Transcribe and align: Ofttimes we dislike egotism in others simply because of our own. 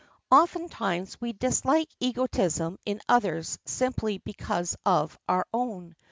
Ofttimes 0.31 1.21
we 1.21 1.31
dislike 1.31 1.87
egotism 1.99 2.79
in 2.87 3.01
others 3.07 3.59
simply 3.67 4.17
because 4.17 4.75
of 4.83 5.15
our 5.29 5.45
own. 5.53 5.95